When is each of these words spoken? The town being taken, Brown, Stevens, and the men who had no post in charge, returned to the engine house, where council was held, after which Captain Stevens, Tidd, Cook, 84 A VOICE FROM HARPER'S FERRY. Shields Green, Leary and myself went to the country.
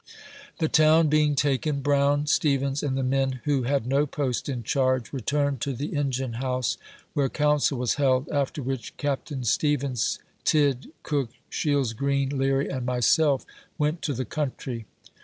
The 0.57 0.67
town 0.67 1.09
being 1.09 1.35
taken, 1.35 1.81
Brown, 1.81 2.25
Stevens, 2.25 2.81
and 2.81 2.97
the 2.97 3.03
men 3.03 3.41
who 3.43 3.61
had 3.65 3.85
no 3.85 4.07
post 4.07 4.49
in 4.49 4.63
charge, 4.63 5.13
returned 5.13 5.61
to 5.61 5.73
the 5.73 5.95
engine 5.95 6.33
house, 6.41 6.79
where 7.13 7.29
council 7.29 7.77
was 7.77 7.93
held, 8.01 8.27
after 8.29 8.63
which 8.63 8.97
Captain 8.97 9.43
Stevens, 9.43 10.17
Tidd, 10.43 10.89
Cook, 11.03 11.29
84 11.29 11.29
A 11.29 11.29
VOICE 11.29 11.29
FROM 11.29 11.29
HARPER'S 11.29 11.33
FERRY. 11.33 11.71
Shields 11.71 11.93
Green, 12.33 12.37
Leary 12.39 12.69
and 12.69 12.83
myself 12.87 13.45
went 13.77 14.01
to 14.01 14.13
the 14.15 14.25
country. 14.25 14.85